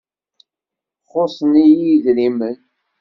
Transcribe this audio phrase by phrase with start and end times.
[1.11, 2.57] Xuṣṣen-iyi idrimen.